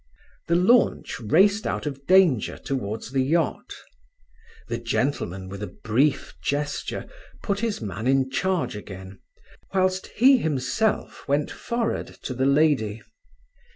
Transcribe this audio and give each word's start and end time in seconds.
The 0.47 0.55
launch 0.55 1.19
raced 1.19 1.67
out 1.67 1.85
of 1.85 2.07
danger 2.07 2.57
towards 2.57 3.11
the 3.11 3.21
yacht. 3.21 3.71
The 4.67 4.79
gentleman, 4.79 5.47
with 5.47 5.61
a 5.61 5.67
brief 5.83 6.33
gesture, 6.43 7.05
put 7.43 7.59
his 7.59 7.81
man 7.81 8.07
in 8.07 8.31
charge 8.31 8.75
again, 8.75 9.19
whilst 9.75 10.07
he 10.07 10.37
himself 10.37 11.27
went 11.27 11.51
forward 11.51 12.17
to 12.23 12.33
the 12.33 12.47
lady. 12.47 13.03